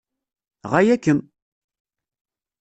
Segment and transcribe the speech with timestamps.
[0.71, 1.19] Ɣaya-kem!